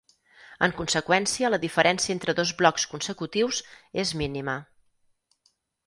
En 0.67 0.71
conseqüència 0.77 1.51
la 1.51 1.59
diferència 1.67 2.13
entre 2.15 2.35
dos 2.41 2.55
blocs 2.63 2.89
consecutius 2.95 3.63
és 4.07 4.19
mínima. 4.25 4.61